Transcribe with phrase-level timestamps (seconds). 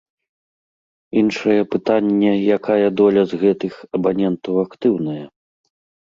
[1.21, 5.25] Іншае пытанне, якая доля з гэтых абанентаў актыўная.